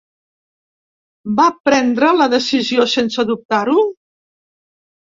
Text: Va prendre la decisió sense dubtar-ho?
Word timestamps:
Va 1.41 1.45
prendre 1.67 2.11
la 2.23 2.29
decisió 2.35 2.89
sense 2.99 3.31
dubtar-ho? 3.35 3.89